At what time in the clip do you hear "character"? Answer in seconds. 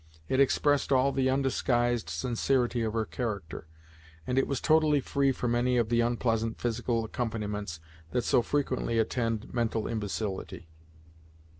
3.05-3.67